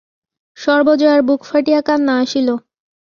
[0.57, 2.47] সর্বজয়ার বুক ফাটিয়া কান্না আসিল।